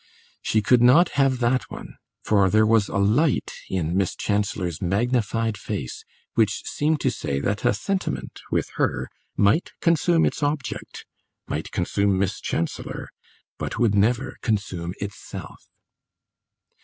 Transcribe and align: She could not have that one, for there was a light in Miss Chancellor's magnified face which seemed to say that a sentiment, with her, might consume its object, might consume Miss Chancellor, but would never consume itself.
She 0.41 0.63
could 0.63 0.81
not 0.81 1.09
have 1.09 1.37
that 1.41 1.69
one, 1.69 1.93
for 2.23 2.49
there 2.49 2.65
was 2.65 2.89
a 2.89 2.97
light 2.97 3.51
in 3.69 3.95
Miss 3.95 4.15
Chancellor's 4.15 4.81
magnified 4.81 5.59
face 5.59 6.03
which 6.33 6.63
seemed 6.65 6.99
to 7.01 7.11
say 7.11 7.39
that 7.39 7.65
a 7.65 7.71
sentiment, 7.71 8.41
with 8.49 8.67
her, 8.77 9.09
might 9.37 9.73
consume 9.79 10.25
its 10.25 10.41
object, 10.41 11.05
might 11.47 11.69
consume 11.69 12.17
Miss 12.17 12.41
Chancellor, 12.41 13.09
but 13.59 13.77
would 13.77 13.93
never 13.93 14.37
consume 14.41 14.95
itself. 14.99 15.67